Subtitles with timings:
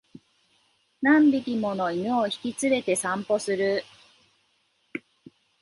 [1.03, 3.83] 何匹もの犬を引き連れて散歩する